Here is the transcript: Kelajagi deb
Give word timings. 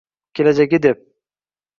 Kelajagi 0.33 0.79
deb 0.83 0.99